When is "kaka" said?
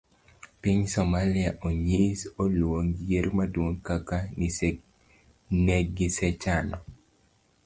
3.87-4.17